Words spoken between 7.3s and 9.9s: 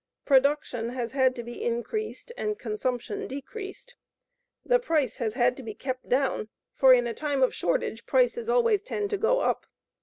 of shortage prices always tend to go up.